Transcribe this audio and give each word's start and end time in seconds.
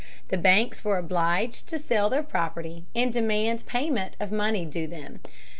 The 0.29 0.37
banks 0.39 0.83
were 0.83 0.97
obliged 0.97 1.67
to 1.67 1.77
sell 1.77 2.09
their 2.09 2.23
property 2.23 2.85
and 2.95 3.13
to 3.13 3.19
demand 3.21 3.67
payment 3.67 4.15
of 4.19 4.31
money 4.31 4.65
due 4.65 4.87
them. 4.87 5.19